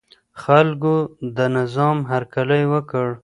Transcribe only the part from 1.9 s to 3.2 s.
هرکلی وکړ.